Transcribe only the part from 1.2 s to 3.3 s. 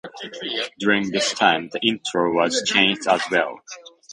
time, the intro was changed as